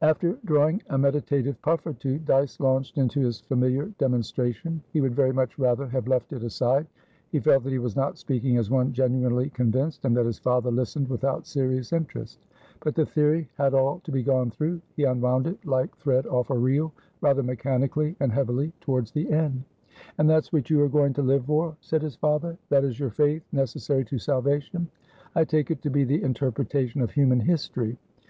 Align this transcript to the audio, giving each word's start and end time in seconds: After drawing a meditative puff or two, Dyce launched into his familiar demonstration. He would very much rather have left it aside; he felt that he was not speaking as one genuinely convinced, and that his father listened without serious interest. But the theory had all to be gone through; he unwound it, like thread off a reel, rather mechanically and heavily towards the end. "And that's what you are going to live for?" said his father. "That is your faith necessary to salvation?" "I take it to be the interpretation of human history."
After 0.00 0.38
drawing 0.46 0.80
a 0.88 0.96
meditative 0.96 1.60
puff 1.60 1.86
or 1.86 1.92
two, 1.92 2.16
Dyce 2.20 2.58
launched 2.60 2.96
into 2.96 3.20
his 3.20 3.42
familiar 3.42 3.92
demonstration. 3.98 4.82
He 4.90 5.02
would 5.02 5.14
very 5.14 5.34
much 5.34 5.58
rather 5.58 5.86
have 5.88 6.08
left 6.08 6.32
it 6.32 6.42
aside; 6.42 6.86
he 7.30 7.40
felt 7.40 7.64
that 7.64 7.70
he 7.70 7.78
was 7.78 7.94
not 7.94 8.16
speaking 8.16 8.56
as 8.56 8.70
one 8.70 8.94
genuinely 8.94 9.50
convinced, 9.50 10.02
and 10.06 10.16
that 10.16 10.24
his 10.24 10.38
father 10.38 10.70
listened 10.70 11.08
without 11.10 11.46
serious 11.46 11.92
interest. 11.92 12.46
But 12.82 12.94
the 12.94 13.04
theory 13.04 13.50
had 13.58 13.74
all 13.74 14.00
to 14.04 14.10
be 14.10 14.22
gone 14.22 14.50
through; 14.50 14.80
he 14.96 15.04
unwound 15.04 15.46
it, 15.46 15.62
like 15.66 15.94
thread 15.98 16.26
off 16.26 16.48
a 16.48 16.56
reel, 16.56 16.94
rather 17.20 17.42
mechanically 17.42 18.16
and 18.18 18.32
heavily 18.32 18.72
towards 18.80 19.10
the 19.12 19.30
end. 19.30 19.62
"And 20.16 20.26
that's 20.30 20.54
what 20.54 20.70
you 20.70 20.80
are 20.82 20.88
going 20.88 21.12
to 21.12 21.22
live 21.22 21.44
for?" 21.44 21.76
said 21.82 22.00
his 22.00 22.16
father. 22.16 22.56
"That 22.70 22.82
is 22.82 22.98
your 22.98 23.10
faith 23.10 23.42
necessary 23.52 24.06
to 24.06 24.16
salvation?" 24.18 24.88
"I 25.34 25.44
take 25.44 25.70
it 25.70 25.82
to 25.82 25.90
be 25.90 26.04
the 26.04 26.22
interpretation 26.22 27.02
of 27.02 27.10
human 27.10 27.40
history." 27.40 27.98